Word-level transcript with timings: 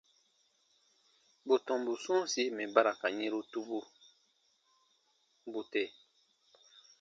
Bù 1.45 1.55
tɔmbu 1.65 1.93
sɔ̃ɔsi 2.03 2.43
mɛ̀ 2.55 2.67
ba 2.73 2.81
ra 2.85 2.93
ka 3.01 3.07
yɛ̃ru 3.17 3.39
tubu, 3.51 3.79
bù 5.51 5.59
tè. 5.71 5.83